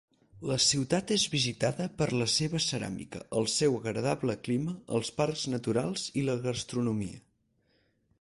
La 0.51 0.55
ciutat 0.67 1.11
és 1.15 1.25
visitada 1.33 1.85
per 1.99 2.07
la 2.21 2.27
seva 2.35 2.61
ceràmica, 2.67 3.21
el 3.41 3.49
seu 3.57 3.77
agradable 3.81 4.37
clima, 4.47 4.73
els 5.01 5.13
parcs 5.21 5.45
naturals 5.57 6.07
i 6.23 6.25
la 6.31 6.39
gastronomia. 6.47 7.21